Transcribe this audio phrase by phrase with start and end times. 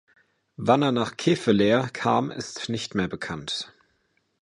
[0.57, 3.71] Wann er nach Kevelaer kam ist nicht mehr bekannt.